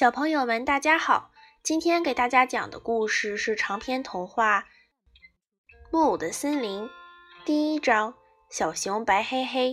[0.00, 1.30] 小朋友们，大家好！
[1.62, 4.60] 今天给大家讲的故事是长篇童话
[5.92, 6.84] 《木偶的森林》
[7.44, 8.12] 第一章
[8.48, 9.72] 《小熊白黑黑》。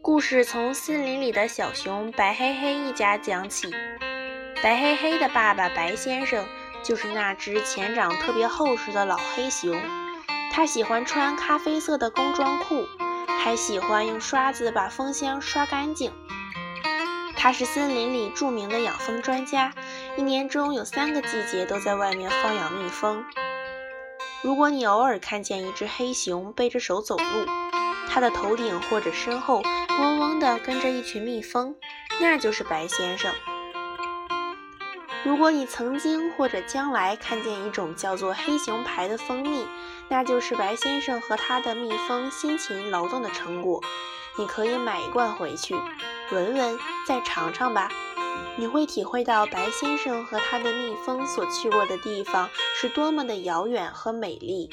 [0.00, 3.68] 故事从森林里的小熊白黑黑一家讲起。
[4.62, 6.46] 白黑黑的爸爸白先生
[6.84, 9.76] 就是那只前掌特别厚实的老黑熊。
[10.60, 12.86] 他喜欢穿咖啡色的工装裤，
[13.42, 16.12] 还喜欢用刷子把蜂箱刷干净。
[17.34, 19.72] 他是森林里著名的养蜂专家，
[20.18, 23.24] 一年中有三个季节都在外面放养蜜蜂。
[24.42, 27.46] 如果你偶尔看见一只黑熊背着手走路，
[28.10, 29.62] 它的头顶或者身后
[29.98, 31.74] 嗡嗡地跟着一群蜜蜂，
[32.20, 33.32] 那就是白先生。
[35.22, 39.66] 如果你曾经或者将来看见一种叫做黑熊牌的蜂蜜，
[40.08, 43.82] 那就是白先生和他的蜜蜂辛勤劳动的成果。
[44.38, 45.74] 你可以买一罐回去，
[46.30, 47.90] 闻闻，再尝尝吧。
[48.56, 52.48] 你会体会到白先生和他的蜜蜂所去过的地方
[52.80, 54.70] 是多么的遥远和美丽。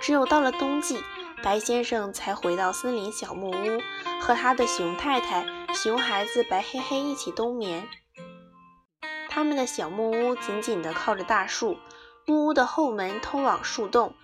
[0.00, 1.02] 只有到了冬季，
[1.42, 3.80] 白先生才回到森林小木屋，
[4.20, 5.44] 和他的熊太太、
[5.74, 7.88] 熊孩子白黑黑一起冬眠。
[9.34, 11.76] 他们的小木屋紧紧地靠着大树，
[12.24, 14.14] 木屋的后门通往树洞。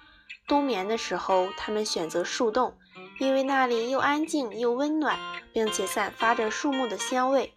[0.47, 2.78] 冬眠的时候，他们选择树洞，
[3.19, 5.19] 因为那里又安静又温暖，
[5.53, 7.53] 并且散发着树木的香味。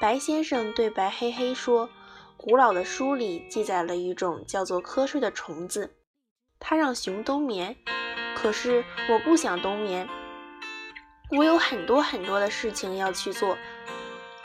[0.00, 1.88] 白先生对白黑黑说
[2.36, 5.94] ：“古老的书里记载了一种叫做瞌睡的虫子，
[6.58, 7.76] 它让熊冬眠。
[8.34, 10.08] 可是我不想冬眠，
[11.30, 13.56] 我有很多很多的事情要去做。”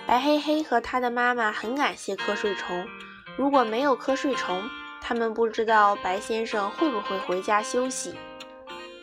[0.07, 2.87] 白黑黑和他的妈妈很感谢瞌睡虫。
[3.35, 4.63] 如果没有瞌睡虫，
[5.01, 8.15] 他们不知道白先生会不会回家休息。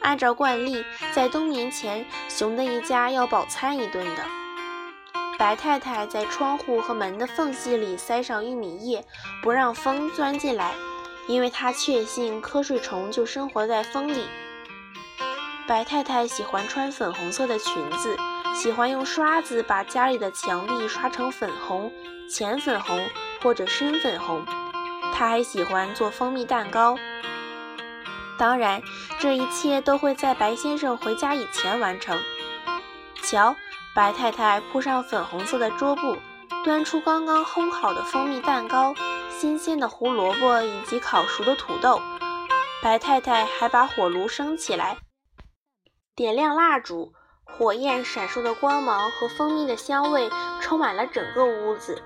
[0.00, 0.82] 按照惯例，
[1.12, 4.25] 在冬眠前，熊的一家要饱餐一顿的。
[5.38, 9.04] 白太太在窗户和门的缝隙里塞上玉米叶，
[9.42, 10.72] 不让风钻进来，
[11.28, 14.25] 因为她确信瞌睡虫就生活在风里。
[15.69, 18.16] 白太太喜欢穿粉红色的裙子。
[18.54, 21.92] 喜欢用刷子把家里的墙壁刷成粉红、
[22.31, 23.04] 浅粉红
[23.42, 24.47] 或者深粉红。
[25.12, 26.97] 他还喜欢做蜂蜜蛋糕。
[28.38, 28.81] 当然，
[29.19, 32.19] 这一切都会在白先生回家以前完成。
[33.22, 33.54] 瞧，
[33.94, 36.16] 白太太铺上粉红色的桌布，
[36.65, 38.94] 端出刚刚烘好的蜂蜜蛋糕、
[39.31, 42.00] 新鲜的胡萝卜以及烤熟的土豆。
[42.82, 44.98] 白太太还把火炉升起来，
[46.15, 47.12] 点亮蜡烛。
[47.44, 50.28] 火焰闪烁的光芒和蜂蜜的香味
[50.60, 52.03] 充满了整个屋子。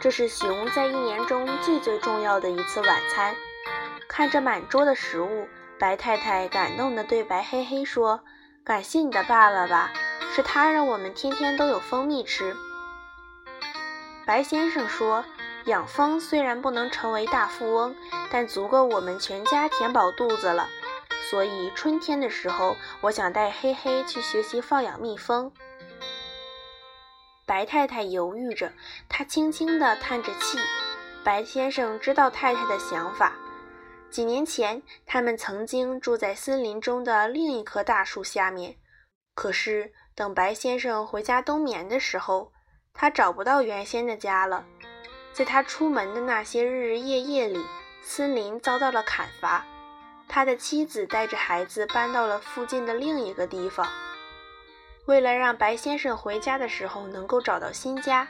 [0.00, 3.34] 这是熊在一年中最最重要的一次晚餐。
[4.08, 5.46] 看着满桌的食物，
[5.78, 8.20] 白太太感动地对白黑黑说
[8.64, 9.90] ：“感谢你的爸爸吧，
[10.34, 12.56] 是他让我们天天都有蜂蜜吃。”
[14.26, 15.24] 白先生说
[15.66, 17.94] ：“养蜂虽然不能成为大富翁，
[18.30, 20.68] 但足够我们全家填饱肚子了。”
[21.30, 25.52] 所以春天的时候，我想带黑黑去学习放养蜜蜂。
[27.46, 28.72] 白太太犹豫着，
[29.08, 30.58] 她轻轻地叹着气。
[31.22, 33.34] 白先生知道太太的想法。
[34.10, 38.74] 几年前，他们曾经住在森林中的另一棵大树下面。
[39.36, 42.50] 可是，等白先生回家冬眠的时候，
[42.92, 44.66] 他找不到原先的家了。
[45.32, 47.64] 在他出门的那些日日夜夜里，
[48.02, 49.64] 森林遭到了砍伐。
[50.32, 53.88] 他的妻子带着孩子搬到了附近的另一个地方。
[55.06, 58.28] 为了让白先生回家的时候能够找到新家，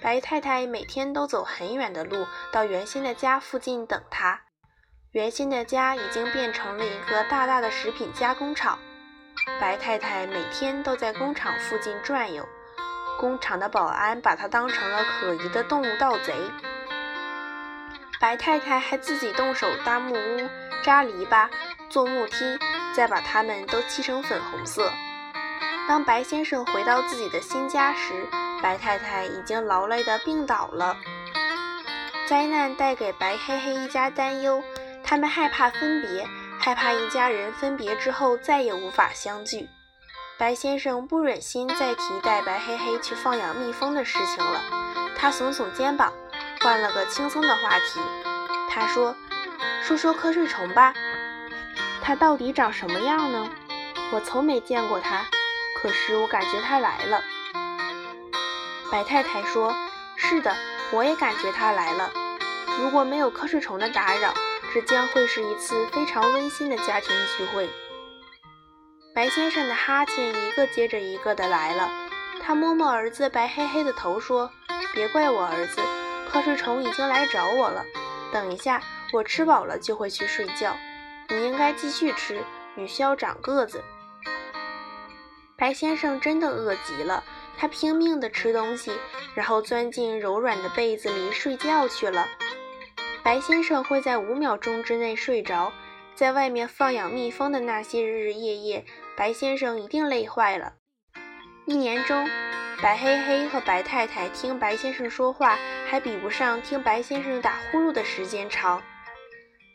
[0.00, 4.40] 白太太每天都走很远的路到原先的家附近等他。
[5.10, 8.78] 原先的家已经变成了一个大大的食品加工厂。
[9.60, 12.48] 白太太每天都在工厂附近转悠，
[13.20, 16.34] 工厂的保安把她当成了可疑的动物盗贼。
[18.18, 20.48] 白太太还自己动手搭木屋。
[20.82, 21.48] 扎篱笆，
[21.88, 22.58] 做木梯，
[22.92, 24.90] 再把它们都漆成粉红色。
[25.88, 28.28] 当白先生回到自己的新家时，
[28.62, 30.96] 白太太已经劳累得病倒了。
[32.28, 34.62] 灾难带给白黑黑一家担忧，
[35.04, 36.26] 他们害怕分别，
[36.58, 39.68] 害怕一家人分别之后再也无法相聚。
[40.38, 44.60] 白先生不忍心再提带白黑黑去放养蜜蜂的事情了，
[45.16, 46.12] 他耸耸肩膀，
[46.60, 48.00] 换了个轻松的话题。
[48.68, 49.14] 他说。
[49.84, 50.94] 说说瞌睡虫吧，
[52.00, 53.50] 它到底长什么样呢？
[54.12, 55.26] 我从没见过它，
[55.76, 57.20] 可是我感觉它来了。
[58.92, 59.74] 白太太说
[60.14, 60.54] ：“是的，
[60.92, 62.10] 我也感觉它来了。
[62.78, 64.32] 如果没有瞌睡虫的打扰，
[64.72, 67.68] 这将会是一次非常温馨的家庭聚会。
[69.14, 71.90] 白先生的哈欠一个接着一个的来了，
[72.40, 74.48] 他摸摸儿子白黑黑的头，说
[74.94, 75.82] ：“别怪我，儿子，
[76.32, 77.84] 瞌睡虫已经来找我了。
[78.32, 78.80] 等一下，
[79.12, 80.76] 我吃饱了就会去睡觉。
[81.28, 82.42] 你应该继续吃，
[82.74, 83.82] 你需要长个子。”
[85.56, 87.22] 白先生真的饿极了，
[87.56, 88.92] 他拼命地吃东西，
[89.34, 92.26] 然后钻进柔软的被子里睡觉去了。
[93.22, 95.72] 白先生会在五秒钟之内睡着。
[96.14, 98.84] 在外面放养蜜蜂的那些日日夜夜，
[99.16, 100.74] 白先生一定累坏了。
[101.64, 102.28] 一年中，
[102.82, 105.56] 白黑黑和白太太听白先生说话，
[105.88, 108.82] 还比不上听白先生打呼噜的时间长。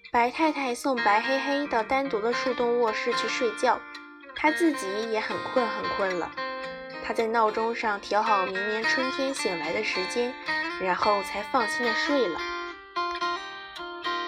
[0.09, 3.77] 白太太送白黑黑到单独的树洞卧室去睡觉，
[4.33, 6.31] 她自己也很困很困了。
[7.05, 10.33] 她在闹钟上调好明年春天醒来的时间，
[10.79, 12.39] 然后才放心的睡了。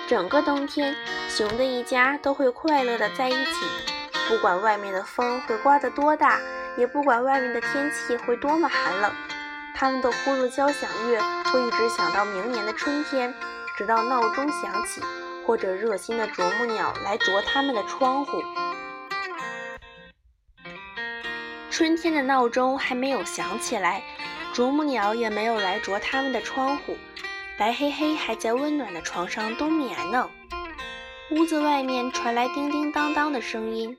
[0.05, 0.93] 整个冬天，
[1.29, 3.65] 熊的一家都会快乐的在一起，
[4.27, 6.39] 不管外面的风会刮得多大，
[6.77, 9.09] 也不管外面的天气会多么寒冷，
[9.73, 13.33] 他们的呼噜交响乐会一直响到明年的春天，
[13.77, 15.01] 直到闹钟响起，
[15.49, 18.43] 或者热心的啄木鸟来啄他们的窗户。
[21.71, 24.03] 春天的闹钟还没有响起来，
[24.53, 26.95] 啄木鸟也没有来啄他们的窗户。
[27.57, 30.29] 白黑黑还在温暖的床上冬眠呢。
[31.31, 33.97] 屋子外面传来叮叮当当的声音。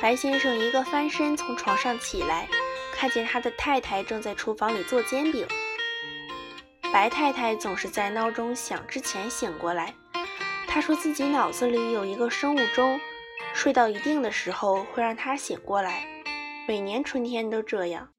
[0.00, 2.48] 白先生一个翻身从床上起来，
[2.92, 5.46] 看见他的太太正在厨房里做煎饼。
[6.92, 9.94] 白太太总是在闹钟响之前醒过来。
[10.76, 13.00] 她说自己脑子里有一个生物钟，
[13.54, 16.06] 睡到一定的时候会让她醒过来。
[16.68, 18.10] 每年春天都这样。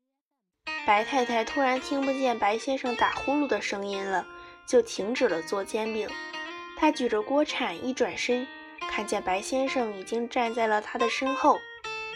[0.83, 4.25] 白太太突然听不见白先生打呼噜的声音了。
[4.65, 6.09] 就停止了做煎饼。
[6.80, 8.48] 他举着锅铲一转身，
[8.89, 11.60] 看见白先生已经站在了他的身后，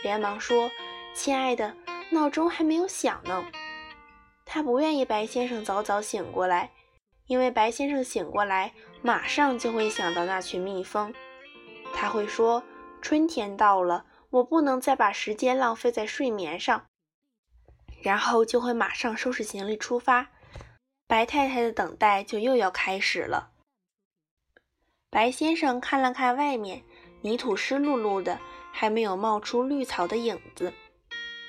[0.02, 0.72] 连忙说
[1.14, 1.78] ：“亲爱的，
[2.10, 3.46] 闹钟还没有响呢。”
[4.44, 6.72] 他不愿意白先生早早醒过来，
[7.31, 11.13] 因为白先生醒过来马上就会想到那群蜜蜂。
[11.94, 12.62] 他会说
[13.01, 16.88] ：“春天到了，我不能再把时间浪费在睡眠上。”
[18.04, 20.28] 然后就会马上收拾行李出发。
[21.07, 23.51] 白太太的等待就又要开始了。
[25.10, 26.84] 白先生看了看外面，
[27.22, 28.42] 泥土湿漉漉的，
[28.74, 30.74] 还没有冒出绿草的影子。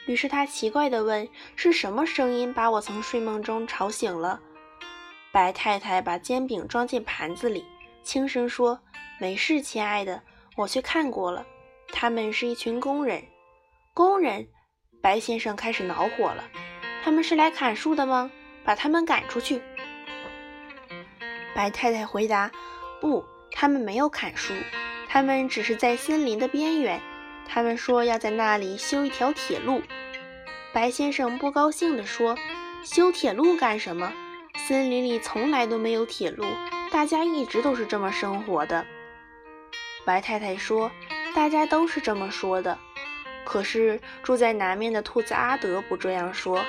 [0.06, 4.40] 于是他奇怪地问：“是什么声音把我从睡梦中吵醒了？”
[5.32, 7.64] 白太太把煎饼装进盘子里，
[8.02, 8.78] 轻声说
[9.18, 10.22] ：“没事，亲爱的，
[10.56, 11.46] 我去看过了，
[11.88, 13.24] 他们是一群工人。”
[13.94, 14.46] 工人，
[15.00, 16.44] 白先生开始恼火了
[17.02, 18.30] ：“他们是来砍树的吗？”
[18.64, 19.60] 把他们赶出去。
[21.54, 22.50] 白太太回答
[23.00, 24.52] ：“不，他们没有砍树，
[25.08, 27.00] 他们只是在森林的边缘。
[27.48, 29.82] 他们说要在那里修一条铁路。”
[30.72, 32.36] 白先生不高兴地说
[32.84, 34.12] ：“修铁路干什么？
[34.66, 36.44] 森林里从来都没有铁路，
[36.90, 38.86] 大家一直都是这么生活的。”
[40.04, 40.90] 白太太说
[41.34, 42.78] ：“大家都是这么说的，
[43.44, 46.64] 可是住在南面的兔子阿德不这样说。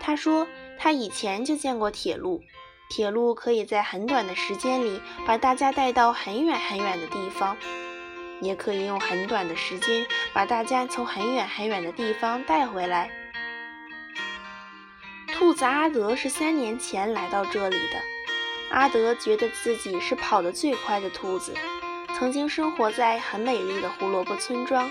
[0.00, 0.46] 他说。”
[0.78, 2.42] 他以前就见过铁路，
[2.90, 7.56] 铁路可以在很短的时间里把大家带到很远很远的地方，
[8.42, 13.10] 也可以用很短的时间把大家从很远很远的地方带回来。
[15.38, 18.02] 兔子阿德是三年前来到这里的。
[18.70, 21.52] 阿德觉得自己是跑得最快的兔子，
[22.16, 24.90] 曾经生活在很美丽的胡萝卜村庄。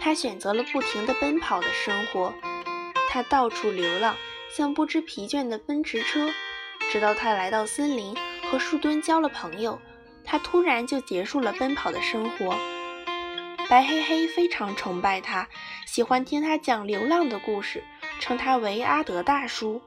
[0.00, 2.34] 他选择了不停地奔跑的生活，
[3.08, 4.16] 他到处流浪。
[4.50, 6.28] 像不知疲倦的奔驰车，
[6.90, 8.16] 直到他来到森林
[8.50, 9.80] 和树墩交了朋友，
[10.24, 12.56] 他突然就结束了奔跑的生活。
[13.68, 15.48] 白黑黑非常崇拜他，
[15.86, 17.84] 喜欢听他讲流浪的故事，
[18.20, 19.82] 称他为阿德大叔。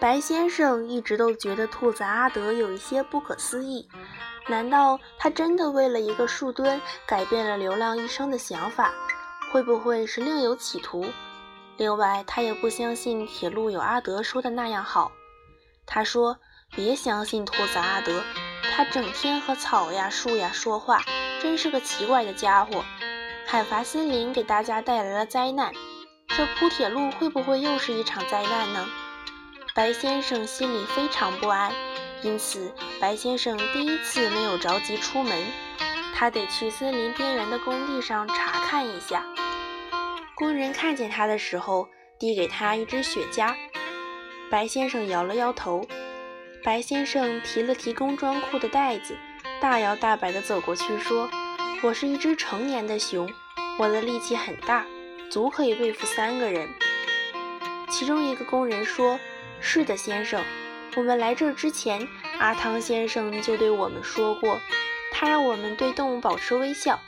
[0.00, 3.88] 白先生一直都觉得兔子阿德有一些不可思议，
[4.48, 8.92] 难道他真的为了一个树墩改变了流浪一生的想法？
[9.52, 11.06] 会不会是另有企图？
[11.76, 15.12] 另外，他也不相信铁路有阿德说的那样好。
[15.86, 16.38] 他说
[16.74, 18.22] ：“别相信兔子阿德，
[18.72, 21.02] 他整天和草呀、树呀说话，
[21.40, 22.84] 真是个奇怪的家伙。
[23.46, 25.72] 砍伐森林给大家带来了灾难，
[26.36, 28.86] 这铺铁路会不会又是一场灾难呢？”
[29.74, 31.72] 白先生心里非常不安，
[32.22, 35.46] 因此白先生第一次没有着急出门，
[36.14, 39.24] 他得去森林边缘的工地上查看一下。
[40.36, 41.88] 工人看见他的时候，
[42.18, 43.54] 递给他一支雪茄。
[44.50, 45.86] 白先生摇了摇头。
[46.62, 49.16] 白先生提了提工装裤的带子，
[49.60, 51.28] 大摇大摆地走过去说
[51.82, 53.28] ：“我是一只成年的熊，
[53.78, 54.86] 我的力气很大，
[55.34, 56.68] 足可以对付三个人。”
[57.90, 59.18] 其中一个工人说
[59.58, 60.40] ：“是的，先生，
[60.94, 62.06] 我们来这儿之前，
[62.38, 64.60] 阿汤先生就对我们说过，
[65.10, 67.00] 他让我们对动物保持微笑，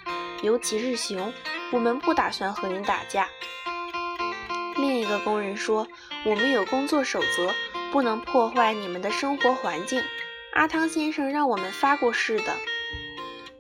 [0.43, 1.33] 尤其是熊。
[1.71, 3.29] 我们不打算和您打架。”
[4.77, 5.87] 另一个工人说
[6.27, 7.55] ：“我们有工作守则，
[7.93, 10.03] 不能破坏你们的生活环境。
[10.53, 12.53] 阿汤先生让我们发过誓的。”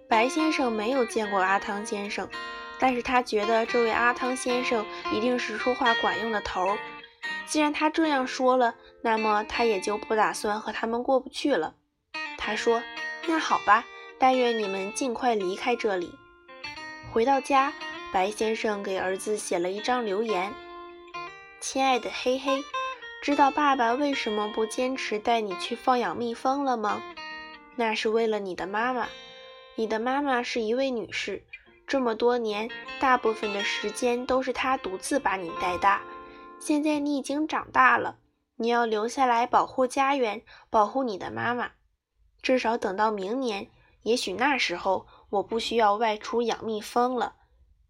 [0.09, 2.29] 白先生没有见过阿汤先生，
[2.79, 6.79] 但是他觉得这位阿汤先生一定是说话管用的头儿。
[7.47, 11.75] 既然他这样说了，那么他也就不打算和他们过不去了。
[12.37, 12.83] 他说
[13.27, 13.85] ：“那好吧，
[14.19, 16.13] 但愿你们尽快离开这里。”
[17.13, 17.73] 回到家，
[18.13, 20.53] 白先生给儿子写了一张留言。
[21.61, 22.63] 亲爱的黑黑，
[23.23, 27.03] 知道爸爸为什么不坚持带你去放养蜜蜂了吗？
[27.77, 29.09] 那是为了你的妈妈。
[29.77, 31.43] 你的妈妈是一位女士，
[31.87, 32.69] 这么多年，
[33.01, 36.03] 大部分的时间都是他独自把你带大。
[36.59, 38.19] 现在你已经长大了，
[38.57, 41.71] 你要留下来保护家园，保护你的妈妈。
[42.43, 43.69] 至少等到明年，
[44.03, 47.35] 也许那时候我不需要外出养蜜蜂了，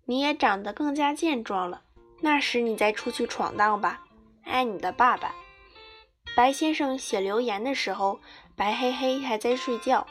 [0.04, 1.82] 你也长得更加健壮了。
[2.20, 4.02] 那时你再出去闯荡吧，
[4.44, 5.34] 爱你的爸爸。
[6.34, 8.20] 白先生写留言的时候，
[8.54, 10.06] 白黑黑还在睡觉，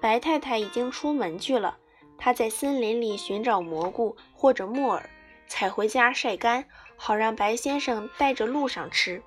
[0.00, 1.78] 白太太已经出门去了。
[2.24, 5.10] 他在森林里寻找蘑菇或者木耳，
[5.48, 9.20] 采回家晒干，好让白先生带着路上吃。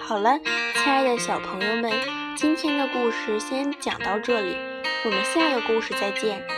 [0.00, 0.38] 好了，
[0.72, 1.92] 亲爱的小朋友们，
[2.34, 4.56] 今天的故事先讲到这里，
[5.04, 6.55] 我们下个故事再见。